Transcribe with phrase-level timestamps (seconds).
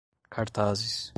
[0.29, 1.09] cartazes